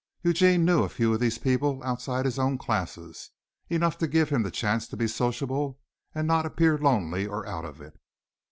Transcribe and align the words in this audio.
Eugene 0.23 0.65
knew 0.65 0.81
a 0.81 0.89
few 0.89 1.13
of 1.13 1.19
these 1.19 1.37
people 1.37 1.79
outside 1.83 2.25
his 2.25 2.39
own 2.39 2.57
classes, 2.57 3.29
enough 3.69 3.99
to 3.99 4.07
give 4.07 4.29
him 4.29 4.41
the 4.41 4.49
chance 4.49 4.87
to 4.87 4.97
be 4.97 5.07
sociable 5.07 5.79
and 6.15 6.27
not 6.27 6.43
appear 6.43 6.75
lonely 6.75 7.27
or 7.27 7.45
out 7.45 7.65
of 7.65 7.79
it. 7.79 7.99